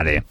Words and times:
Adéu. 0.00 0.22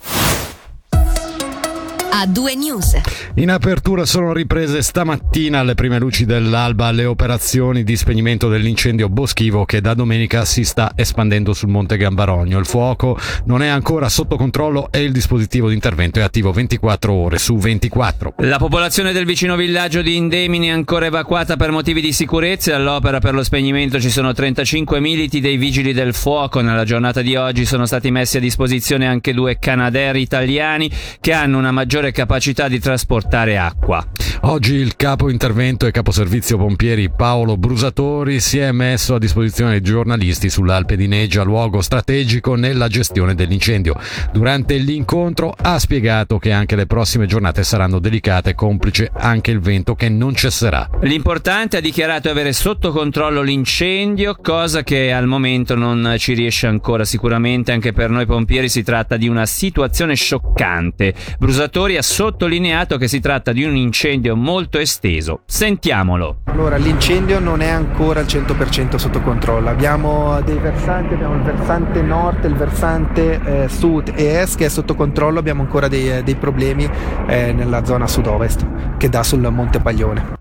A 2.11 2.25
due 2.25 2.55
news. 2.55 2.99
In 3.35 3.51
apertura 3.51 4.05
sono 4.05 4.33
riprese 4.33 4.81
stamattina 4.81 5.59
alle 5.59 5.75
prime 5.75 5.99
luci 5.99 6.25
dell'alba 6.25 6.91
le 6.91 7.05
operazioni 7.05 7.83
di 7.83 7.95
spegnimento 7.95 8.49
dell'incendio 8.49 9.09
boschivo 9.09 9.65
che 9.65 9.79
da 9.79 9.93
domenica 9.93 10.43
si 10.43 10.63
sta 10.63 10.91
espandendo 10.95 11.53
sul 11.53 11.69
Monte 11.69 11.97
Gambarogno. 11.97 12.57
Il 12.59 12.65
fuoco 12.65 13.17
non 13.45 13.61
è 13.61 13.67
ancora 13.67 14.09
sotto 14.09 14.35
controllo 14.35 14.89
e 14.91 15.03
il 15.03 15.11
dispositivo 15.11 15.69
di 15.69 15.75
intervento 15.75 16.19
è 16.19 16.23
attivo 16.23 16.51
24 16.51 17.13
ore 17.13 17.37
su 17.37 17.55
24. 17.55 18.33
La 18.39 18.57
popolazione 18.57 19.13
del 19.13 19.25
vicino 19.25 19.55
villaggio 19.55 20.01
di 20.01 20.15
Indemini 20.15 20.67
è 20.67 20.71
ancora 20.71 21.05
evacuata 21.05 21.55
per 21.55 21.71
motivi 21.71 22.01
di 22.01 22.11
sicurezza. 22.11 22.75
All'opera 22.75 23.19
per 23.19 23.33
lo 23.33 23.43
spegnimento 23.43 23.99
ci 23.99 24.09
sono 24.09 24.33
35 24.33 24.99
militi 24.99 25.39
dei 25.39 25.57
vigili 25.57 25.93
del 25.93 26.13
fuoco. 26.13 26.61
Nella 26.61 26.83
giornata 26.83 27.21
di 27.21 27.35
oggi 27.35 27.65
sono 27.65 27.85
stati 27.85 28.11
messi 28.11 28.37
a 28.37 28.41
disposizione 28.41 29.07
anche 29.07 29.33
due 29.33 29.59
canaderi 29.59 30.21
italiani 30.21 30.91
che 31.19 31.33
hanno 31.33 31.57
una 31.57 31.71
maggiore 31.71 31.98
maggiore 31.99 32.11
capacità 32.11 32.67
di 32.69 32.79
trasportare 32.79 33.57
acqua. 33.57 34.05
Oggi 34.43 34.75
il 34.75 34.95
capo 34.95 35.29
intervento 35.29 35.85
e 35.85 35.91
caposervizio 35.91 36.57
pompieri 36.57 37.09
Paolo 37.09 37.57
Brusatori 37.57 38.39
si 38.39 38.57
è 38.57 38.71
messo 38.71 39.15
a 39.15 39.19
disposizione 39.19 39.71
dei 39.71 39.81
giornalisti 39.81 40.49
sull'Alpe 40.49 40.95
di 40.95 41.07
Neggia, 41.07 41.43
luogo 41.43 41.81
strategico 41.81 42.55
nella 42.55 42.87
gestione 42.87 43.35
dell'incendio. 43.35 43.95
Durante 44.31 44.77
l'incontro 44.77 45.53
ha 45.61 45.77
spiegato 45.77 46.37
che 46.37 46.53
anche 46.53 46.77
le 46.77 46.85
prossime 46.85 47.25
giornate 47.25 47.63
saranno 47.63 47.99
delicate, 47.99 48.55
complice 48.55 49.11
anche 49.13 49.51
il 49.51 49.59
vento 49.59 49.93
che 49.95 50.07
non 50.07 50.33
cesserà. 50.33 50.89
L'importante 51.01 51.75
ha 51.75 51.81
dichiarato 51.81 52.29
avere 52.29 52.53
sotto 52.53 52.91
controllo 52.91 53.41
l'incendio, 53.41 54.37
cosa 54.41 54.83
che 54.83 55.11
al 55.11 55.27
momento 55.27 55.75
non 55.75 56.15
ci 56.17 56.33
riesce 56.33 56.65
ancora. 56.65 57.03
Sicuramente 57.03 57.73
anche 57.73 57.91
per 57.91 58.09
noi 58.09 58.25
pompieri 58.25 58.69
si 58.69 58.83
tratta 58.83 59.17
di 59.17 59.27
una 59.27 59.45
situazione 59.45 60.15
scioccante. 60.15 61.13
Brusatori 61.37 61.88
ha 61.97 62.01
sottolineato 62.01 62.97
che 62.97 63.07
si 63.07 63.19
tratta 63.19 63.51
di 63.51 63.63
un 63.63 63.75
incendio 63.75 64.35
molto 64.35 64.79
esteso. 64.79 65.41
Sentiamolo. 65.45 66.39
Allora, 66.45 66.77
l'incendio 66.77 67.39
non 67.39 67.61
è 67.61 67.69
ancora 67.69 68.19
al 68.19 68.25
100% 68.25 68.95
sotto 68.95 69.21
controllo. 69.21 69.69
Abbiamo 69.69 70.41
dei 70.41 70.57
versanti, 70.57 71.13
abbiamo 71.13 71.35
il 71.35 71.41
versante 71.41 72.01
nord, 72.01 72.43
il 72.43 72.55
versante 72.55 73.39
eh, 73.43 73.69
sud 73.69 74.13
e 74.15 74.25
est 74.25 74.57
che 74.57 74.65
è 74.65 74.69
sotto 74.69 74.95
controllo, 74.95 75.39
abbiamo 75.39 75.61
ancora 75.61 75.87
dei, 75.87 76.17
eh, 76.17 76.23
dei 76.23 76.35
problemi 76.35 76.89
eh, 77.27 77.53
nella 77.53 77.85
zona 77.85 78.07
sud-ovest 78.07 78.65
che 78.97 79.09
dà 79.09 79.23
sul 79.23 79.47
Monte 79.51 79.79
Paglione. 79.79 80.38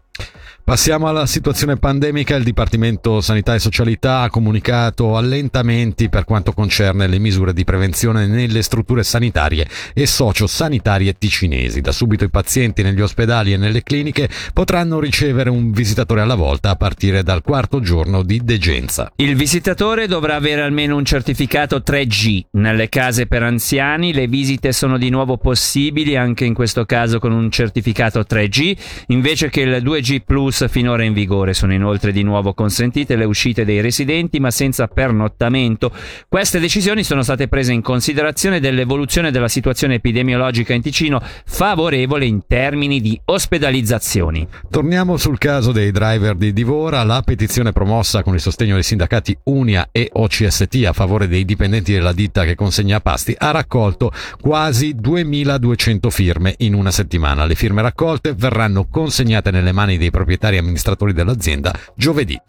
Passiamo 0.68 1.08
alla 1.08 1.24
situazione 1.24 1.78
pandemica. 1.78 2.36
Il 2.36 2.44
Dipartimento 2.44 3.22
Sanità 3.22 3.54
e 3.54 3.58
Socialità 3.58 4.20
ha 4.20 4.28
comunicato 4.28 5.16
allentamenti 5.16 6.10
per 6.10 6.24
quanto 6.24 6.52
concerne 6.52 7.06
le 7.06 7.18
misure 7.18 7.54
di 7.54 7.64
prevenzione 7.64 8.26
nelle 8.26 8.60
strutture 8.60 9.02
sanitarie 9.02 9.66
e 9.94 10.04
sociosanitarie 10.04 11.16
ticinesi. 11.16 11.80
Da 11.80 11.90
subito 11.90 12.24
i 12.24 12.28
pazienti 12.28 12.82
negli 12.82 13.00
ospedali 13.00 13.54
e 13.54 13.56
nelle 13.56 13.82
cliniche 13.82 14.28
potranno 14.52 15.00
ricevere 15.00 15.48
un 15.48 15.70
visitatore 15.70 16.20
alla 16.20 16.34
volta 16.34 16.68
a 16.68 16.76
partire 16.76 17.22
dal 17.22 17.40
quarto 17.40 17.80
giorno 17.80 18.22
di 18.22 18.42
degenza. 18.44 19.10
Il 19.16 19.36
visitatore 19.36 20.06
dovrà 20.06 20.34
avere 20.34 20.60
almeno 20.60 20.96
un 20.96 21.04
certificato 21.06 21.78
3G. 21.78 22.42
Nelle 22.50 22.90
case 22.90 23.26
per 23.26 23.42
anziani 23.42 24.12
le 24.12 24.26
visite 24.26 24.72
sono 24.72 24.98
di 24.98 25.08
nuovo 25.08 25.38
possibili 25.38 26.14
anche 26.14 26.44
in 26.44 26.52
questo 26.52 26.84
caso 26.84 27.18
con 27.18 27.32
un 27.32 27.50
certificato 27.50 28.20
3G 28.20 28.76
invece 29.06 29.48
che 29.48 29.62
il 29.62 29.82
2G 29.82 30.20
Plus 30.26 30.56
finora 30.66 31.04
in 31.04 31.12
vigore. 31.12 31.54
Sono 31.54 31.72
inoltre 31.72 32.10
di 32.10 32.24
nuovo 32.24 32.54
consentite 32.54 33.14
le 33.14 33.24
uscite 33.24 33.64
dei 33.64 33.80
residenti 33.80 34.40
ma 34.40 34.50
senza 34.50 34.88
pernottamento. 34.88 35.92
Queste 36.28 36.58
decisioni 36.58 37.04
sono 37.04 37.22
state 37.22 37.46
prese 37.46 37.72
in 37.72 37.82
considerazione 37.82 38.58
dell'evoluzione 38.58 39.30
della 39.30 39.48
situazione 39.48 39.94
epidemiologica 39.94 40.72
in 40.72 40.82
Ticino 40.82 41.20
favorevole 41.44 42.24
in 42.24 42.40
termini 42.46 43.00
di 43.00 43.20
ospedalizzazioni. 43.26 44.48
Torniamo 44.70 45.16
sul 45.16 45.38
caso 45.38 45.70
dei 45.70 45.90
driver 45.92 46.34
di 46.34 46.52
Divora. 46.52 47.04
La 47.04 47.22
petizione 47.22 47.72
promossa 47.72 48.22
con 48.22 48.34
il 48.34 48.40
sostegno 48.40 48.74
dei 48.74 48.82
sindacati 48.82 49.36
Unia 49.44 49.88
e 49.92 50.08
OCST 50.10 50.84
a 50.86 50.92
favore 50.92 51.28
dei 51.28 51.44
dipendenti 51.44 51.92
della 51.92 52.12
ditta 52.12 52.44
che 52.44 52.54
consegna 52.54 53.00
pasti 53.00 53.34
ha 53.36 53.50
raccolto 53.50 54.10
quasi 54.40 54.94
2200 54.94 56.08
firme 56.10 56.54
in 56.58 56.74
una 56.74 56.90
settimana. 56.90 57.44
Le 57.44 57.54
firme 57.54 57.82
raccolte 57.82 58.34
verranno 58.34 58.86
consegnate 58.88 59.50
nelle 59.50 59.72
mani 59.72 59.98
dei 59.98 60.10
proprietari 60.10 60.47
proprietari 60.48 60.58
amministratori 60.58 61.12
dell'azienda 61.12 61.72
giovedì. 61.94 62.40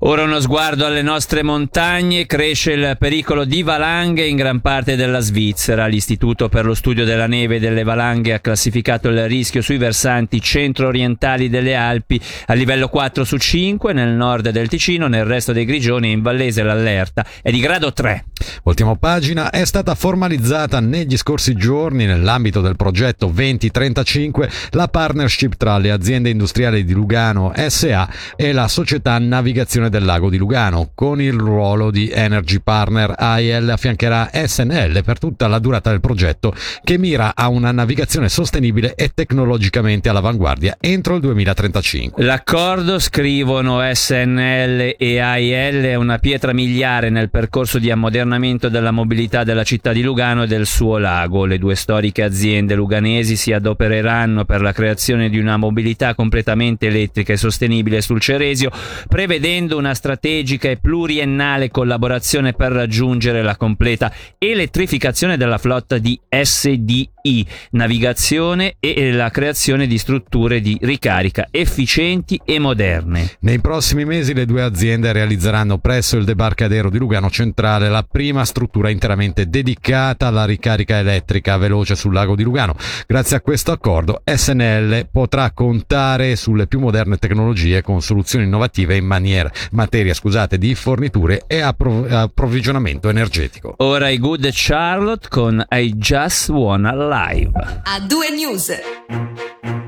Ora 0.00 0.22
uno 0.22 0.38
sguardo 0.40 0.86
alle 0.86 1.02
nostre 1.02 1.42
montagne, 1.42 2.26
cresce 2.26 2.72
il 2.72 2.96
pericolo 2.98 3.44
di 3.44 3.62
valanghe 3.62 4.24
in 4.24 4.36
gran 4.36 4.60
parte 4.60 4.94
della 4.94 5.18
Svizzera. 5.18 5.86
L'Istituto 5.86 6.48
per 6.48 6.64
lo 6.64 6.74
studio 6.74 7.04
della 7.04 7.26
neve 7.26 7.56
e 7.56 7.58
delle 7.58 7.82
valanghe 7.82 8.32
ha 8.32 8.38
classificato 8.38 9.08
il 9.08 9.26
rischio 9.26 9.60
sui 9.60 9.76
versanti 9.76 10.40
centro-orientali 10.40 11.48
delle 11.48 11.74
Alpi 11.74 12.20
a 12.46 12.54
livello 12.54 12.88
4 12.88 13.24
su 13.24 13.36
5, 13.36 13.92
nel 13.92 14.10
nord 14.10 14.50
del 14.50 14.68
Ticino, 14.68 15.08
nel 15.08 15.24
resto 15.24 15.52
dei 15.52 15.64
Grigioni 15.64 16.08
e 16.08 16.12
in 16.12 16.22
Vallese 16.22 16.62
l'allerta 16.62 17.26
è 17.42 17.50
di 17.50 17.58
grado 17.58 17.92
3. 17.92 18.24
Voltiamo 18.62 18.96
pagina, 18.96 19.50
è 19.50 19.64
stata 19.64 19.94
formalizzata 19.94 20.80
negli 20.80 21.16
scorsi 21.16 21.54
giorni 21.54 22.06
nell'ambito 22.06 22.60
del 22.60 22.76
progetto 22.76 23.26
2035 23.26 24.50
la 24.70 24.88
partnership 24.88 25.56
tra 25.56 25.76
le 25.78 25.90
aziende 25.90 26.30
industriali 26.30 26.84
di 26.84 26.92
Lugano 26.92 27.52
SA 27.68 28.08
e 28.36 28.52
la 28.52 28.68
società 28.68 29.18
Navigazione 29.28 29.90
del 29.90 30.04
Lago 30.04 30.30
di 30.30 30.38
Lugano. 30.38 30.90
Con 30.94 31.20
il 31.20 31.34
ruolo 31.34 31.90
di 31.90 32.10
Energy 32.10 32.60
Partner 32.60 33.14
AIL 33.16 33.70
affiancherà 33.70 34.30
SNL 34.32 35.02
per 35.04 35.18
tutta 35.18 35.46
la 35.46 35.58
durata 35.58 35.90
del 35.90 36.00
progetto 36.00 36.54
che 36.82 36.98
mira 36.98 37.32
a 37.36 37.48
una 37.48 37.70
navigazione 37.70 38.28
sostenibile 38.28 38.94
e 38.94 39.12
tecnologicamente 39.14 40.08
all'avanguardia 40.08 40.76
entro 40.80 41.14
il 41.14 41.20
2035. 41.20 42.24
L'accordo, 42.24 42.98
scrivono 42.98 43.80
SNL 43.92 44.94
e 44.98 45.18
AIL, 45.18 45.82
è 45.84 45.94
una 45.94 46.18
pietra 46.18 46.52
miliare 46.52 47.10
nel 47.10 47.30
percorso 47.30 47.78
di 47.78 47.90
ammodernamento 47.90 48.68
della 48.68 48.90
mobilità 48.90 49.44
della 49.44 49.64
città 49.64 49.92
di 49.92 50.02
Lugano 50.02 50.44
e 50.44 50.46
del 50.46 50.66
suo 50.66 50.98
lago. 50.98 51.44
Le 51.44 51.58
due 51.58 51.74
storiche 51.74 52.22
aziende 52.22 52.74
luganesi 52.74 53.36
si 53.36 53.52
adopereranno 53.52 54.44
per 54.44 54.62
la 54.62 54.72
creazione 54.72 55.28
di 55.28 55.38
una 55.38 55.56
mobilità 55.56 56.14
completamente 56.14 56.86
elettrica 56.86 57.32
e 57.32 57.36
sostenibile 57.36 58.00
sul 58.00 58.20
Ceresio 58.20 58.70
prevedendo 59.18 59.76
una 59.76 59.94
strategica 59.94 60.68
e 60.68 60.76
pluriennale 60.76 61.72
collaborazione 61.72 62.52
per 62.52 62.70
raggiungere 62.70 63.42
la 63.42 63.56
completa 63.56 64.12
elettrificazione 64.38 65.36
della 65.36 65.58
flotta 65.58 65.98
di 65.98 66.16
SDI, 66.28 67.44
navigazione 67.72 68.76
e 68.78 69.10
la 69.10 69.30
creazione 69.30 69.88
di 69.88 69.98
strutture 69.98 70.60
di 70.60 70.78
ricarica 70.80 71.48
efficienti 71.50 72.40
e 72.44 72.60
moderne. 72.60 73.32
Nei 73.40 73.60
prossimi 73.60 74.04
mesi 74.04 74.34
le 74.34 74.46
due 74.46 74.62
aziende 74.62 75.10
realizzeranno 75.10 75.78
presso 75.78 76.16
il 76.16 76.24
debarcadero 76.24 76.88
di 76.88 76.98
Lugano 76.98 77.28
Centrale 77.28 77.88
la 77.88 78.06
prima 78.08 78.44
struttura 78.44 78.88
interamente 78.88 79.48
dedicata 79.48 80.28
alla 80.28 80.44
ricarica 80.44 80.96
elettrica 80.98 81.56
veloce 81.56 81.96
sul 81.96 82.12
lago 82.12 82.36
di 82.36 82.44
Lugano. 82.44 82.76
Grazie 83.04 83.38
a 83.38 83.40
questo 83.40 83.72
accordo 83.72 84.22
SNL 84.24 85.08
potrà 85.10 85.50
contare 85.50 86.36
sulle 86.36 86.68
più 86.68 86.78
moderne 86.78 87.16
tecnologie 87.16 87.82
con 87.82 88.00
soluzioni 88.00 88.44
innovative 88.44 88.94
in 88.94 89.06
maniera, 89.08 89.50
materia 89.72 90.14
scusate, 90.14 90.58
di 90.58 90.74
forniture 90.76 91.42
e 91.46 91.60
appro- 91.60 92.06
approvvigionamento 92.08 93.08
energetico. 93.08 93.74
Ora 93.78 94.08
i 94.08 94.18
Good 94.18 94.48
Charlotte 94.52 95.28
con 95.28 95.64
I 95.70 95.94
Just 95.96 96.50
Wanna 96.50 96.94
Live. 96.94 97.50
A 97.82 98.00
due 98.06 98.30
news. 98.30 99.87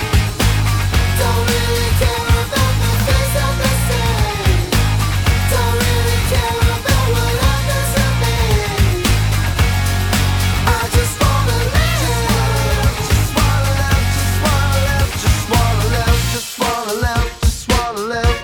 Don't 1.20 1.46
really 1.54 1.92
care 2.02 2.30
about. 2.42 2.74
Don't 5.54 5.78
really 5.86 6.22
care 6.34 6.62
about 6.78 7.06
what 7.14 7.36
others. 7.54 7.92
I. 10.66 10.80
Just 10.98 11.16
wanna 11.22 11.58
live. 11.76 12.98
Just 13.06 13.32
wanna 13.38 13.74
live. 13.78 15.10
Just 15.22 15.46
wanna 15.54 15.86
live. 15.94 16.18
Just 16.34 16.54
wanna 16.62 16.94
live. 17.06 17.30
Just 17.42 17.64
wanna 17.70 18.04
live. 18.14 18.38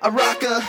I 0.00 0.08
rock 0.08 0.42
a 0.42 0.64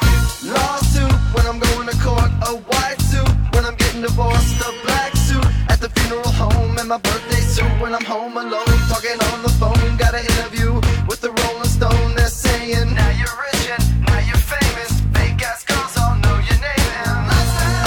lawsuit 0.52 1.17
when 1.34 1.46
I'm 1.46 1.60
going 1.60 1.88
to 1.88 1.98
court. 2.00 2.32
A 2.48 2.56
white 2.56 3.00
suit 3.02 3.30
when 3.54 3.66
I'm 3.66 3.76
getting 3.76 4.02
divorced. 4.02 4.56
A 4.62 4.72
black 4.86 5.16
suit 5.16 5.46
at 5.70 5.80
the 5.80 5.90
funeral 5.90 6.32
home. 6.32 6.78
And 6.78 6.90
my 6.90 6.98
birthday 6.98 7.42
suit 7.42 7.72
when 7.82 7.94
I'm 7.94 8.06
home 8.06 8.38
alone. 8.38 8.66
Talking 8.90 9.20
on 9.32 9.44
the 9.44 9.54
phone. 9.60 9.98
Got 9.98 10.14
an 10.16 10.24
interview 10.26 10.74
with 11.08 11.22
the 11.22 11.32
Rolling 11.32 11.70
Stone. 11.78 12.16
They're 12.16 12.28
saying, 12.28 12.94
Now 12.94 13.10
you're 13.20 13.38
rich 13.46 13.64
and 13.74 13.84
now 14.06 14.20
you're 14.28 14.44
famous. 14.56 14.92
Fake 15.16 15.42
ass 15.44 15.64
girls 15.64 15.96
all 15.98 16.16
know 16.24 16.38
your 16.48 16.60
name. 16.62 16.92
And 17.08 17.26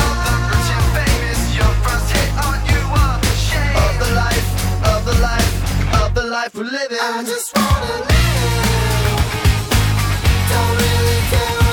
of 0.04 0.16
the 0.26 0.34
rich 0.50 0.68
and 0.76 0.86
famous, 0.98 1.40
your 1.56 1.72
first 1.84 2.08
hit 2.16 2.30
on 2.46 2.58
you 2.70 2.82
a 3.04 3.04
shame. 3.48 3.76
Of 3.84 3.94
the 4.02 4.10
life, 4.14 4.48
of 4.92 5.00
the 5.08 5.16
life, 5.28 5.52
of 6.02 6.08
the 6.14 6.24
life 6.24 6.54
we're 6.54 6.64
living. 6.64 6.98
I 7.00 7.22
just 7.24 7.56
wanna 7.56 7.96
live. 8.08 8.18
Don't 10.50 10.74
really 10.82 11.20
care 11.30 11.69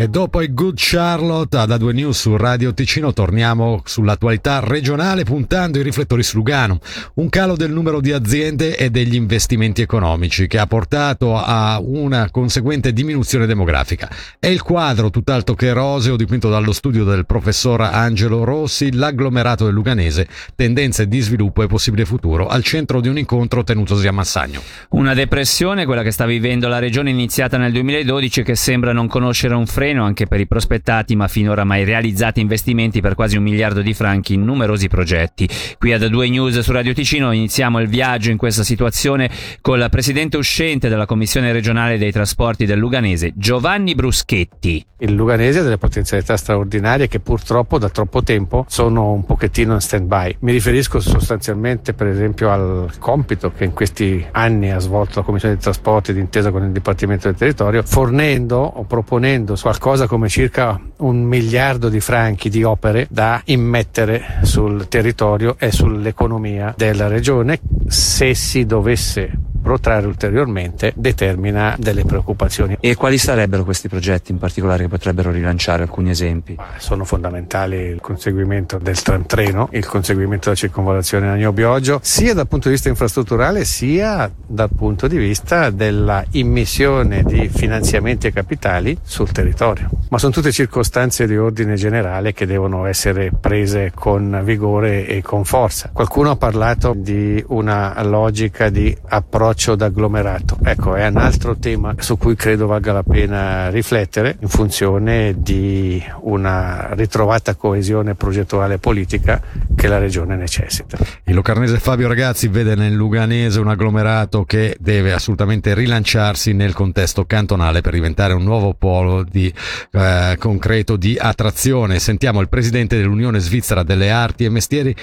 E 0.00 0.08
dopo 0.08 0.40
i 0.40 0.54
Good 0.54 0.76
Charlotte 0.78 1.58
ad 1.58 1.68
A2 1.72 1.92
News 1.92 2.20
su 2.20 2.34
Radio 2.34 2.72
Ticino 2.72 3.12
torniamo 3.12 3.82
sull'attualità 3.84 4.60
regionale 4.60 5.24
puntando 5.24 5.78
i 5.78 5.82
riflettori 5.82 6.22
su 6.22 6.38
Lugano. 6.38 6.80
Un 7.16 7.28
calo 7.28 7.54
del 7.54 7.70
numero 7.70 8.00
di 8.00 8.10
aziende 8.10 8.78
e 8.78 8.88
degli 8.88 9.14
investimenti 9.14 9.82
economici 9.82 10.46
che 10.46 10.58
ha 10.58 10.66
portato 10.66 11.36
a 11.36 11.78
una 11.82 12.30
conseguente 12.30 12.94
diminuzione 12.94 13.44
demografica. 13.44 14.08
È 14.38 14.46
il 14.46 14.62
quadro 14.62 15.10
tutt'altro 15.10 15.54
che 15.54 15.70
roseo 15.74 16.16
dipinto 16.16 16.48
dallo 16.48 16.72
studio 16.72 17.04
del 17.04 17.26
professor 17.26 17.82
Angelo 17.82 18.42
Rossi, 18.44 18.94
l'agglomerato 18.94 19.66
del 19.66 19.74
Luganese, 19.74 20.26
tendenze 20.56 21.08
di 21.08 21.20
sviluppo 21.20 21.62
e 21.62 21.66
possibile 21.66 22.06
futuro, 22.06 22.48
al 22.48 22.62
centro 22.62 23.02
di 23.02 23.08
un 23.08 23.18
incontro 23.18 23.64
tenutosi 23.64 24.06
a 24.06 24.12
Massagno. 24.12 24.62
Una 24.92 25.12
depressione, 25.12 25.84
quella 25.84 26.02
che 26.02 26.10
sta 26.10 26.24
vivendo 26.24 26.68
la 26.68 26.78
regione 26.78 27.10
iniziata 27.10 27.58
nel 27.58 27.72
2012 27.72 28.42
che 28.42 28.54
sembra 28.54 28.94
non 28.94 29.06
conoscere 29.06 29.52
un 29.52 29.66
freno 29.66 29.88
anche 29.98 30.26
per 30.26 30.40
i 30.40 30.46
prospettati 30.46 31.16
ma 31.16 31.28
finora 31.28 31.64
mai 31.64 31.84
realizzati 31.84 32.40
investimenti 32.40 33.00
per 33.00 33.14
quasi 33.14 33.36
un 33.36 33.42
miliardo 33.42 33.82
di 33.82 33.94
franchi 33.94 34.34
in 34.34 34.44
numerosi 34.44 34.88
progetti. 34.88 35.48
Qui 35.78 35.92
ad 35.92 36.06
2 36.06 36.28
News 36.28 36.58
su 36.60 36.72
Radio 36.72 36.92
Ticino 36.92 37.32
iniziamo 37.32 37.80
il 37.80 37.88
viaggio 37.88 38.30
in 38.30 38.36
questa 38.36 38.62
situazione 38.62 39.30
con 39.60 39.78
la 39.78 39.88
presidente 39.88 40.36
uscente 40.36 40.88
della 40.88 41.06
Commissione 41.06 41.52
regionale 41.52 41.98
dei 41.98 42.12
trasporti 42.12 42.66
del 42.66 42.78
Luganese, 42.78 43.32
Giovanni 43.34 43.94
Bruschetti. 43.94 44.84
Il 44.98 45.14
Luganese 45.14 45.60
ha 45.60 45.62
delle 45.62 45.78
potenzialità 45.78 46.36
straordinarie 46.36 47.08
che 47.08 47.20
purtroppo 47.20 47.78
da 47.78 47.88
troppo 47.88 48.22
tempo 48.22 48.66
sono 48.68 49.12
un 49.12 49.24
pochettino 49.24 49.72
in 49.72 49.80
stand-by. 49.80 50.36
Mi 50.40 50.52
riferisco 50.52 51.00
sostanzialmente 51.00 51.94
per 51.94 52.06
esempio 52.06 52.50
al 52.50 52.90
compito 52.98 53.50
che 53.50 53.64
in 53.64 53.72
questi 53.72 54.24
anni 54.32 54.70
ha 54.70 54.78
svolto 54.78 55.20
la 55.20 55.24
Commissione 55.24 55.54
dei 55.54 55.62
Trasporti 55.62 56.12
d'intesa 56.12 56.50
con 56.50 56.64
il 56.64 56.70
Dipartimento 56.70 57.28
del 57.28 57.36
Territorio, 57.36 57.82
fornendo 57.82 58.58
o 58.58 58.84
proponendo 58.84 59.56
qualcosa 59.80 60.06
come 60.06 60.28
circa 60.28 60.78
un 60.98 61.22
miliardo 61.22 61.88
di 61.88 62.00
franchi 62.00 62.50
di 62.50 62.62
opere 62.62 63.06
da 63.08 63.40
immettere 63.46 64.40
sul 64.42 64.88
territorio 64.88 65.56
e 65.58 65.72
sull'economia 65.72 66.74
della 66.76 67.08
regione. 67.08 67.60
Se 67.88 68.34
si 68.34 68.66
dovesse 68.66 69.49
protrarre 69.60 70.06
ulteriormente 70.06 70.92
determina 70.96 71.76
delle 71.78 72.04
preoccupazioni. 72.04 72.76
E 72.80 72.94
quali 72.94 73.18
sarebbero 73.18 73.64
questi 73.64 73.88
progetti 73.88 74.32
in 74.32 74.38
particolare 74.38 74.84
che 74.84 74.88
potrebbero 74.88 75.30
rilanciare 75.30 75.82
alcuni 75.82 76.10
esempi? 76.10 76.56
Sono 76.78 77.04
fondamentali 77.04 77.76
il 77.76 78.00
conseguimento 78.00 78.78
del 78.78 79.00
tram 79.02 79.26
treno, 79.26 79.68
il 79.72 79.86
conseguimento 79.86 80.46
della 80.46 80.56
circonvolazione 80.56 81.28
Agno-Bioggio, 81.28 82.00
sia 82.02 82.34
dal 82.34 82.48
punto 82.48 82.68
di 82.68 82.74
vista 82.74 82.88
infrastrutturale 82.88 83.64
sia 83.64 84.30
dal 84.46 84.70
punto 84.74 85.06
di 85.06 85.16
vista 85.16 85.70
della 85.70 86.24
immissione 86.32 87.22
di 87.22 87.48
finanziamenti 87.48 88.26
e 88.26 88.32
capitali 88.32 88.96
sul 89.02 89.30
territorio. 89.30 89.90
Ma 90.08 90.18
sono 90.18 90.32
tutte 90.32 90.52
circostanze 90.52 91.26
di 91.26 91.36
ordine 91.36 91.74
generale 91.74 92.32
che 92.32 92.46
devono 92.46 92.86
essere 92.86 93.30
prese 93.38 93.92
con 93.94 94.40
vigore 94.42 95.06
e 95.06 95.22
con 95.22 95.44
forza. 95.44 95.90
Qualcuno 95.92 96.30
ha 96.30 96.36
parlato 96.36 96.94
di 96.96 97.42
una 97.48 98.02
logica 98.02 98.68
di 98.70 98.96
approccio 99.08 99.49
d'agglomerato. 99.74 100.58
Ecco, 100.62 100.94
è 100.94 101.06
un 101.06 101.16
altro 101.16 101.56
tema 101.56 101.94
su 101.98 102.16
cui 102.16 102.34
credo 102.36 102.66
valga 102.66 102.92
la 102.92 103.02
pena 103.02 103.68
riflettere 103.70 104.36
in 104.40 104.48
funzione 104.48 105.34
di 105.38 106.02
una 106.22 106.94
ritrovata 106.94 107.54
coesione 107.54 108.14
progettuale 108.14 108.78
politica 108.78 109.40
che 109.74 109.88
la 109.88 109.98
regione 109.98 110.36
necessita. 110.36 110.98
Il 111.24 111.34
locarnese 111.34 111.78
Fabio 111.78 112.08
Ragazzi 112.08 112.48
vede 112.48 112.74
nel 112.74 112.94
Luganese 112.94 113.60
un 113.60 113.68
agglomerato 113.68 114.44
che 114.44 114.76
deve 114.78 115.12
assolutamente 115.12 115.74
rilanciarsi 115.74 116.52
nel 116.52 116.74
contesto 116.74 117.24
cantonale 117.24 117.80
per 117.80 117.92
diventare 117.92 118.32
un 118.34 118.42
nuovo 118.42 118.74
polo 118.74 119.22
di, 119.22 119.52
eh, 119.92 120.36
concreto 120.38 120.96
di 120.96 121.16
attrazione. 121.18 121.98
Sentiamo 121.98 122.40
il 122.40 122.48
presidente 122.48 122.96
dell'Unione 122.96 123.38
Svizzera 123.38 123.82
delle 123.82 124.10
Arti 124.10 124.44
e 124.44 124.50
Mestieri 124.50 124.94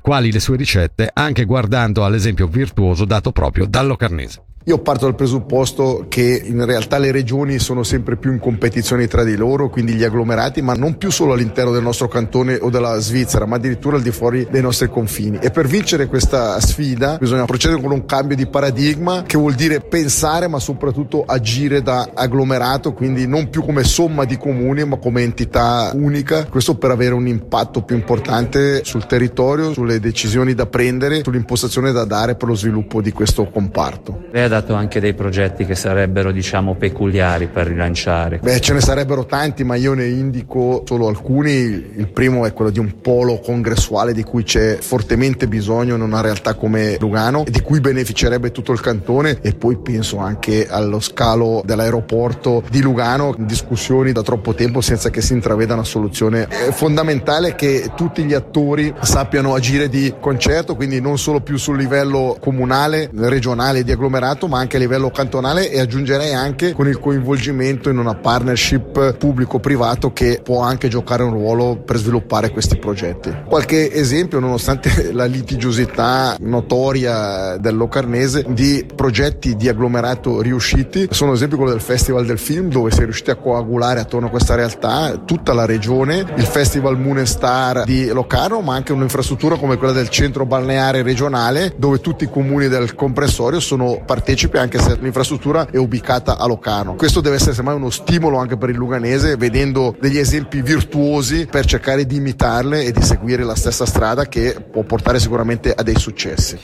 quali 0.00 0.32
le 0.32 0.40
sue 0.40 0.56
ricette, 0.56 1.10
anche 1.12 1.44
guardando 1.44 2.04
all'esempio 2.04 2.46
virtuoso 2.46 3.04
dato 3.04 3.32
proprio 3.32 3.66
dal 3.66 3.95
Locarnese. 3.96 4.42
Io 4.68 4.78
parto 4.78 5.04
dal 5.04 5.14
presupposto 5.14 6.06
che 6.08 6.42
in 6.44 6.64
realtà 6.64 6.98
le 6.98 7.12
regioni 7.12 7.60
sono 7.60 7.84
sempre 7.84 8.16
più 8.16 8.32
in 8.32 8.40
competizione 8.40 9.06
tra 9.06 9.22
di 9.22 9.36
loro, 9.36 9.70
quindi 9.70 9.92
gli 9.92 10.02
agglomerati, 10.02 10.60
ma 10.60 10.72
non 10.72 10.96
più 10.96 11.08
solo 11.12 11.34
all'interno 11.34 11.70
del 11.70 11.84
nostro 11.84 12.08
cantone 12.08 12.58
o 12.60 12.68
della 12.68 12.98
Svizzera, 12.98 13.46
ma 13.46 13.54
addirittura 13.54 13.94
al 13.94 14.02
di 14.02 14.10
fuori 14.10 14.44
dei 14.50 14.62
nostri 14.62 14.88
confini. 14.88 15.38
E 15.40 15.52
per 15.52 15.68
vincere 15.68 16.08
questa 16.08 16.58
sfida 16.58 17.16
bisogna 17.16 17.44
procedere 17.44 17.80
con 17.80 17.92
un 17.92 18.06
cambio 18.06 18.34
di 18.34 18.48
paradigma 18.48 19.22
che 19.22 19.38
vuol 19.38 19.54
dire 19.54 19.78
pensare 19.78 20.48
ma 20.48 20.58
soprattutto 20.58 21.22
agire 21.24 21.80
da 21.80 22.10
agglomerato, 22.12 22.92
quindi 22.92 23.28
non 23.28 23.48
più 23.50 23.62
come 23.62 23.84
somma 23.84 24.24
di 24.24 24.36
comuni 24.36 24.84
ma 24.84 24.96
come 24.96 25.22
entità 25.22 25.92
unica, 25.94 26.44
questo 26.46 26.76
per 26.76 26.90
avere 26.90 27.14
un 27.14 27.28
impatto 27.28 27.82
più 27.82 27.94
importante 27.94 28.82
sul 28.82 29.06
territorio, 29.06 29.72
sulle 29.72 30.00
decisioni 30.00 30.54
da 30.54 30.66
prendere, 30.66 31.22
sull'impostazione 31.22 31.92
da 31.92 32.04
dare 32.04 32.34
per 32.34 32.48
lo 32.48 32.56
sviluppo 32.56 33.00
di 33.00 33.12
questo 33.12 33.48
comparto. 33.48 34.24
Dato 34.56 34.72
anche 34.72 35.00
dei 35.00 35.12
progetti 35.12 35.66
che 35.66 35.74
sarebbero, 35.74 36.32
diciamo, 36.32 36.76
peculiari 36.76 37.46
per 37.46 37.66
rilanciare. 37.66 38.38
Beh, 38.38 38.58
ce 38.60 38.72
ne 38.72 38.80
sarebbero 38.80 39.26
tanti, 39.26 39.64
ma 39.64 39.74
io 39.74 39.92
ne 39.92 40.06
indico 40.06 40.82
solo 40.86 41.08
alcuni. 41.08 41.52
Il 41.52 42.08
primo 42.10 42.46
è 42.46 42.54
quello 42.54 42.70
di 42.70 42.78
un 42.78 43.02
polo 43.02 43.38
congressuale 43.38 44.14
di 44.14 44.22
cui 44.22 44.44
c'è 44.44 44.78
fortemente 44.80 45.46
bisogno 45.46 45.94
in 45.94 46.00
una 46.00 46.22
realtà 46.22 46.54
come 46.54 46.96
Lugano 46.98 47.44
e 47.44 47.50
di 47.50 47.60
cui 47.60 47.80
beneficerebbe 47.80 48.50
tutto 48.50 48.72
il 48.72 48.80
cantone 48.80 49.40
e 49.42 49.52
poi 49.52 49.76
penso 49.76 50.16
anche 50.16 50.66
allo 50.70 51.00
scalo 51.00 51.60
dell'aeroporto 51.62 52.62
di 52.70 52.80
Lugano, 52.80 53.34
discussioni 53.36 54.12
da 54.12 54.22
troppo 54.22 54.54
tempo 54.54 54.80
senza 54.80 55.10
che 55.10 55.20
si 55.20 55.34
intraveda 55.34 55.74
una 55.74 55.84
soluzione. 55.84 56.46
È 56.48 56.70
fondamentale 56.70 57.54
che 57.54 57.90
tutti 57.94 58.24
gli 58.24 58.32
attori 58.32 58.94
sappiano 59.02 59.52
agire 59.52 59.90
di 59.90 60.14
concerto, 60.18 60.76
quindi 60.76 60.98
non 60.98 61.18
solo 61.18 61.42
più 61.42 61.58
sul 61.58 61.76
livello 61.76 62.38
comunale, 62.40 63.10
regionale 63.14 63.84
di 63.84 63.92
agglomerato, 63.92 64.44
Stato 64.46 64.48
ma 64.48 64.58
anche 64.58 64.76
a 64.76 64.78
livello 64.78 65.10
cantonale 65.10 65.70
e 65.70 65.80
aggiungerei 65.80 66.32
anche 66.32 66.72
con 66.72 66.88
il 66.88 66.98
coinvolgimento 66.98 67.90
in 67.90 67.98
una 67.98 68.14
partnership 68.14 69.16
pubblico-privato 69.16 70.12
che 70.12 70.40
può 70.42 70.62
anche 70.62 70.88
giocare 70.88 71.22
un 71.22 71.32
ruolo 71.32 71.76
per 71.84 71.96
sviluppare 71.96 72.50
questi 72.50 72.78
progetti. 72.78 73.34
Qualche 73.46 73.92
esempio, 73.92 74.38
nonostante 74.38 75.10
la 75.12 75.24
litigiosità 75.24 76.36
notoria 76.40 77.56
del 77.58 77.76
Locarnese, 77.76 78.44
di 78.48 78.86
progetti 78.94 79.56
di 79.56 79.68
agglomerato 79.68 80.40
riusciti, 80.40 81.08
sono 81.10 81.32
esempio 81.32 81.56
quello 81.56 81.72
del 81.72 81.80
Festival 81.80 82.24
del 82.24 82.38
Film 82.38 82.68
dove 82.68 82.90
si 82.90 83.00
è 83.00 83.04
riusciti 83.04 83.30
a 83.30 83.36
coagulare 83.36 84.00
attorno 84.00 84.28
a 84.28 84.30
questa 84.30 84.54
realtà 84.54 85.22
tutta 85.24 85.52
la 85.52 85.66
regione, 85.66 86.24
il 86.36 86.46
Festival 86.46 86.98
Moon 86.98 87.24
Star 87.26 87.84
di 87.84 88.06
Locarno 88.06 88.60
ma 88.60 88.74
anche 88.74 88.92
un'infrastruttura 88.92 89.56
come 89.56 89.76
quella 89.76 89.92
del 89.92 90.08
centro 90.08 90.46
balneare 90.46 91.02
regionale 91.02 91.74
dove 91.76 92.00
tutti 92.00 92.24
i 92.24 92.30
comuni 92.30 92.68
del 92.68 92.94
comprensorio 92.94 93.60
sono 93.60 94.02
partecipi 94.36 94.58
anche 94.58 94.78
se 94.78 94.98
l'infrastruttura 95.00 95.68
è 95.70 95.78
ubicata 95.78 96.36
a 96.36 96.46
Locarno. 96.46 96.94
Questo 96.94 97.22
deve 97.22 97.36
essere 97.36 97.54
semmai 97.54 97.74
uno 97.74 97.88
stimolo 97.88 98.36
anche 98.36 98.58
per 98.58 98.68
il 98.68 98.76
luganese 98.76 99.36
vedendo 99.36 99.96
degli 99.98 100.18
esempi 100.18 100.60
virtuosi 100.60 101.46
per 101.50 101.64
cercare 101.64 102.04
di 102.04 102.16
imitarle 102.16 102.84
e 102.84 102.92
di 102.92 103.02
seguire 103.02 103.44
la 103.44 103.54
stessa 103.54 103.86
strada 103.86 104.26
che 104.26 104.56
può 104.70 104.82
portare 104.82 105.18
sicuramente 105.18 105.72
a 105.72 105.82
dei 105.82 105.98
successi. 105.98 106.58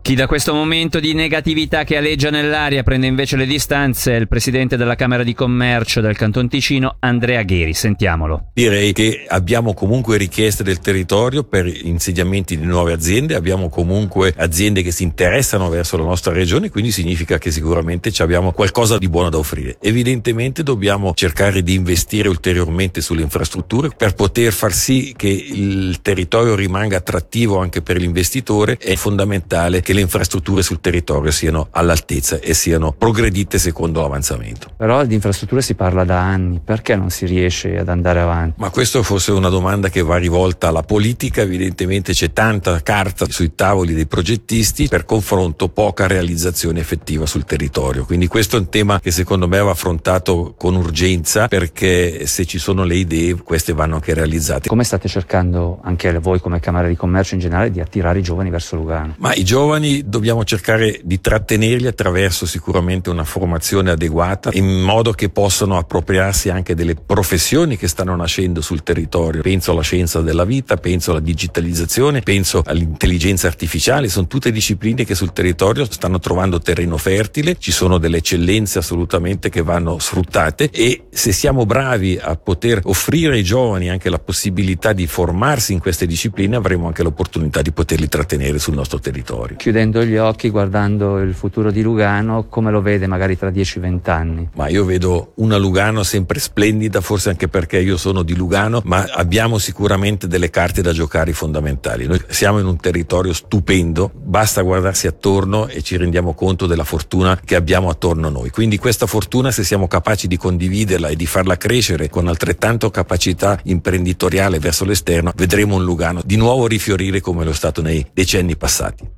Chi 0.00 0.14
da 0.14 0.26
questo 0.26 0.54
momento 0.54 1.00
di 1.00 1.12
negatività 1.12 1.84
che 1.84 1.96
aleggia 1.96 2.30
nell'aria 2.30 2.82
prende 2.82 3.06
invece 3.06 3.36
le 3.36 3.44
distanze 3.44 4.12
è 4.12 4.16
il 4.16 4.26
presidente 4.26 4.78
della 4.78 4.94
Camera 4.94 5.22
di 5.22 5.34
Commercio 5.34 6.00
del 6.00 6.16
Canton 6.16 6.48
Ticino, 6.48 6.96
Andrea 7.00 7.42
Gheri. 7.42 7.74
Sentiamolo. 7.74 8.50
Direi 8.54 8.94
che 8.94 9.26
abbiamo 9.28 9.74
comunque 9.74 10.16
richieste 10.16 10.62
del 10.62 10.78
territorio 10.78 11.44
per 11.44 11.66
insediamenti 11.66 12.56
di 12.56 12.64
nuove 12.64 12.94
aziende, 12.94 13.34
abbiamo 13.34 13.68
comunque 13.68 14.32
aziende 14.34 14.82
che 14.82 14.92
si 14.92 15.02
interessano 15.02 15.68
verso 15.68 15.98
la 15.98 16.04
nostra 16.04 16.32
regione, 16.32 16.70
quindi 16.70 16.90
significa 16.90 17.07
che 17.16 17.50
sicuramente 17.50 18.10
ci 18.10 18.22
abbiamo 18.22 18.52
qualcosa 18.52 18.98
di 18.98 19.08
buono 19.08 19.30
da 19.30 19.38
offrire. 19.38 19.76
Evidentemente 19.80 20.62
dobbiamo 20.62 21.12
cercare 21.14 21.62
di 21.62 21.74
investire 21.74 22.28
ulteriormente 22.28 23.00
sulle 23.00 23.22
infrastrutture 23.22 23.90
per 23.96 24.14
poter 24.14 24.52
far 24.52 24.72
sì 24.72 25.14
che 25.16 25.28
il 25.28 26.00
territorio 26.02 26.54
rimanga 26.54 26.96
attrattivo 26.98 27.58
anche 27.58 27.82
per 27.82 27.96
l'investitore. 27.96 28.76
È 28.76 28.94
fondamentale 28.96 29.80
che 29.80 29.92
le 29.92 30.00
infrastrutture 30.00 30.62
sul 30.62 30.80
territorio 30.80 31.30
siano 31.30 31.68
all'altezza 31.70 32.38
e 32.40 32.54
siano 32.54 32.92
progredite 32.92 33.58
secondo 33.58 34.00
l'avanzamento. 34.00 34.70
Però 34.76 35.04
di 35.04 35.14
infrastrutture 35.14 35.62
si 35.62 35.74
parla 35.74 36.04
da 36.04 36.20
anni, 36.20 36.60
perché 36.62 36.94
non 36.94 37.10
si 37.10 37.26
riesce 37.26 37.78
ad 37.78 37.88
andare 37.88 38.20
avanti? 38.20 38.54
Ma 38.58 38.70
questo 38.70 39.02
fosse 39.02 39.32
una 39.32 39.48
domanda 39.48 39.88
che 39.88 40.02
va 40.02 40.16
rivolta 40.16 40.68
alla 40.68 40.82
politica, 40.82 41.42
evidentemente 41.42 42.12
c'è 42.12 42.32
tanta 42.32 42.80
carta 42.82 43.26
sui 43.28 43.54
tavoli 43.54 43.94
dei 43.94 44.06
progettisti, 44.06 44.88
per 44.88 45.04
confronto 45.04 45.68
poca 45.68 46.06
realizzazione 46.06 46.80
effettiva 46.80 46.96
sul 47.24 47.44
territorio. 47.44 48.04
Quindi 48.04 48.26
questo 48.26 48.56
è 48.56 48.60
un 48.60 48.68
tema 48.68 49.00
che 49.00 49.10
secondo 49.10 49.48
me 49.48 49.58
va 49.58 49.70
affrontato 49.70 50.54
con 50.56 50.74
urgenza 50.74 51.48
perché 51.48 52.26
se 52.26 52.44
ci 52.44 52.58
sono 52.58 52.84
le 52.84 52.96
idee 52.96 53.34
queste 53.34 53.72
vanno 53.72 53.96
anche 53.96 54.14
realizzate. 54.14 54.68
Come 54.68 54.84
state 54.84 55.08
cercando 55.08 55.80
anche 55.82 56.16
voi 56.18 56.40
come 56.40 56.60
Camera 56.60 56.88
di 56.88 56.96
Commercio 56.96 57.34
in 57.34 57.40
generale 57.40 57.70
di 57.70 57.80
attirare 57.80 58.18
i 58.18 58.22
giovani 58.22 58.50
verso 58.50 58.76
Lugano? 58.76 59.14
Ma 59.18 59.34
i 59.34 59.44
giovani 59.44 60.08
dobbiamo 60.08 60.44
cercare 60.44 61.00
di 61.02 61.20
trattenerli 61.20 61.86
attraverso 61.86 62.46
sicuramente 62.46 63.10
una 63.10 63.24
formazione 63.24 63.90
adeguata 63.90 64.50
in 64.52 64.80
modo 64.80 65.12
che 65.12 65.28
possano 65.28 65.76
appropriarsi 65.76 66.50
anche 66.50 66.74
delle 66.74 66.94
professioni 66.94 67.76
che 67.76 67.88
stanno 67.88 68.16
nascendo 68.16 68.60
sul 68.60 68.82
territorio. 68.82 69.42
Penso 69.42 69.72
alla 69.72 69.82
scienza 69.82 70.20
della 70.20 70.44
vita, 70.44 70.76
penso 70.76 71.10
alla 71.10 71.20
digitalizzazione, 71.20 72.20
penso 72.20 72.62
all'intelligenza 72.64 73.46
artificiale, 73.46 74.08
sono 74.08 74.26
tutte 74.26 74.50
discipline 74.50 75.04
che 75.04 75.14
sul 75.14 75.32
territorio 75.32 75.86
stanno 75.90 76.18
trovando 76.18 76.58
terreno 76.58 76.87
fertile, 76.96 77.56
ci 77.58 77.72
sono 77.72 77.98
delle 77.98 78.18
eccellenze 78.18 78.78
assolutamente 78.78 79.50
che 79.50 79.62
vanno 79.62 79.98
sfruttate 79.98 80.70
e 80.70 81.04
se 81.10 81.32
siamo 81.32 81.66
bravi 81.66 82.18
a 82.20 82.36
poter 82.36 82.80
offrire 82.84 83.34
ai 83.34 83.42
giovani 83.42 83.90
anche 83.90 84.08
la 84.10 84.18
possibilità 84.18 84.92
di 84.92 85.06
formarsi 85.06 85.72
in 85.72 85.80
queste 85.80 86.06
discipline 86.06 86.56
avremo 86.56 86.86
anche 86.86 87.02
l'opportunità 87.02 87.62
di 87.62 87.72
poterli 87.72 88.08
trattenere 88.08 88.58
sul 88.58 88.74
nostro 88.74 88.98
territorio. 88.98 89.56
Chiudendo 89.56 90.04
gli 90.04 90.16
occhi, 90.16 90.48
guardando 90.50 91.18
il 91.18 91.34
futuro 91.34 91.70
di 91.70 91.82
Lugano, 91.82 92.46
come 92.48 92.70
lo 92.70 92.80
vede 92.80 93.06
magari 93.06 93.36
tra 93.36 93.50
10-20 93.50 94.10
anni? 94.10 94.48
Ma 94.54 94.68
io 94.68 94.84
vedo 94.84 95.32
una 95.36 95.56
Lugano 95.56 96.02
sempre 96.02 96.38
splendida, 96.38 97.00
forse 97.00 97.30
anche 97.30 97.48
perché 97.48 97.78
io 97.78 97.96
sono 97.96 98.22
di 98.22 98.34
Lugano, 98.34 98.80
ma 98.84 99.04
abbiamo 99.10 99.58
sicuramente 99.58 100.26
delle 100.26 100.50
carte 100.50 100.82
da 100.82 100.92
giocare 100.92 101.32
fondamentali. 101.32 102.06
Noi 102.06 102.20
siamo 102.28 102.58
in 102.58 102.66
un 102.66 102.76
territorio 102.78 103.32
stupendo, 103.32 104.10
basta 104.14 104.62
guardarsi 104.62 105.06
attorno 105.06 105.66
e 105.68 105.82
ci 105.82 105.96
rendiamo 105.96 106.34
conto 106.34 106.66
della 106.78 106.84
fortuna 106.84 107.40
che 107.44 107.56
abbiamo 107.56 107.88
attorno 107.88 108.28
a 108.28 108.30
noi. 108.30 108.50
Quindi 108.50 108.78
questa 108.78 109.06
fortuna, 109.06 109.50
se 109.50 109.64
siamo 109.64 109.88
capaci 109.88 110.28
di 110.28 110.36
condividerla 110.36 111.08
e 111.08 111.16
di 111.16 111.26
farla 111.26 111.56
crescere 111.56 112.08
con 112.08 112.28
altrettanto 112.28 112.90
capacità 112.90 113.58
imprenditoriale 113.64 114.60
verso 114.60 114.84
l'esterno, 114.84 115.32
vedremo 115.34 115.74
un 115.74 115.84
Lugano 115.84 116.22
di 116.24 116.36
nuovo 116.36 116.66
rifiorire 116.66 117.20
come 117.20 117.44
lo 117.44 117.50
è 117.50 117.54
stato 117.54 117.82
nei 117.82 118.06
decenni 118.12 118.56
passati. 118.56 119.17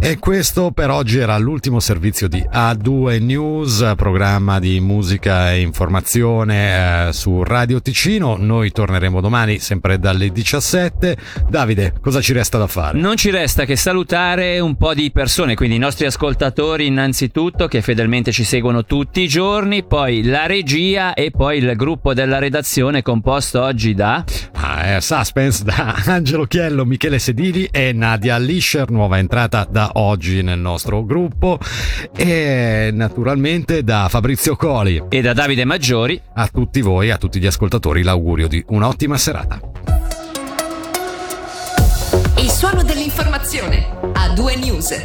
E 0.00 0.18
questo 0.18 0.72
per 0.72 0.90
oggi 0.90 1.18
era 1.18 1.38
l'ultimo 1.38 1.78
servizio 1.78 2.28
di 2.28 2.44
A2 2.52 3.22
News, 3.22 3.92
programma 3.96 4.58
di 4.58 4.80
musica 4.80 5.52
e 5.52 5.60
informazione 5.60 7.08
eh, 7.08 7.12
su 7.12 7.42
Radio 7.44 7.80
Ticino. 7.80 8.36
Noi 8.36 8.72
torneremo 8.72 9.20
domani 9.20 9.58
sempre 9.58 9.98
dalle 9.98 10.30
17. 10.30 11.16
Davide, 11.48 11.94
cosa 12.00 12.20
ci 12.20 12.32
resta 12.32 12.58
da 12.58 12.66
fare? 12.66 12.98
Non 12.98 13.16
ci 13.16 13.30
resta 13.30 13.64
che 13.64 13.76
salutare 13.76 14.58
un 14.58 14.76
po' 14.76 14.94
di 14.94 15.10
persone, 15.12 15.54
quindi 15.54 15.76
i 15.76 15.80
nostri 15.80 16.06
ascoltatori 16.06 16.86
innanzitutto 16.86 17.68
che 17.68 17.80
fedelmente 17.80 18.32
ci 18.32 18.44
seguono 18.44 18.84
tutti 18.84 19.20
i 19.20 19.28
giorni, 19.28 19.84
poi 19.84 20.24
la 20.24 20.46
regia 20.46 21.14
e 21.14 21.30
poi 21.30 21.58
il 21.58 21.76
gruppo 21.76 22.12
della 22.12 22.38
redazione 22.38 23.02
composto 23.02 23.62
oggi 23.62 23.94
da... 23.94 24.24
Ah, 24.64 24.94
eh, 24.94 25.00
suspense 25.00 25.64
da 25.64 25.96
Angelo 26.06 26.46
Chiello, 26.46 26.84
Michele 26.84 27.18
Sedili 27.18 27.68
e 27.72 27.92
Nadia 27.92 28.38
Lischer, 28.38 28.90
nuova 28.90 29.18
entrata 29.18 29.66
da 29.68 29.90
oggi 29.94 30.40
nel 30.42 30.60
nostro 30.60 31.04
gruppo 31.04 31.58
e 32.14 32.90
naturalmente 32.92 33.82
da 33.82 34.06
Fabrizio 34.08 34.54
Coli 34.54 35.02
e 35.08 35.20
da 35.20 35.32
Davide 35.32 35.64
Maggiori. 35.64 36.20
A 36.34 36.46
tutti 36.46 36.80
voi, 36.80 37.10
a 37.10 37.18
tutti 37.18 37.40
gli 37.40 37.46
ascoltatori, 37.46 38.04
l'augurio 38.04 38.46
di 38.46 38.64
un'ottima 38.68 39.18
serata. 39.18 39.58
Il 42.38 42.48
suono 42.48 42.84
dell'informazione 42.84 43.98
a 44.12 44.28
due 44.28 44.54
news. 44.54 45.04